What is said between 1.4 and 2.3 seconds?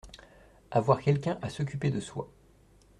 à s’occuper de soi.